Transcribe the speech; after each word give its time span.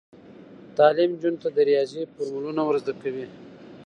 تعلیم 0.77 1.11
نجونو 1.15 1.41
ته 1.43 1.49
د 1.51 1.57
ریاضي 1.69 2.01
فورمولونه 2.13 2.61
ور 2.65 2.75
زده 2.83 2.93
کوي. 3.01 3.25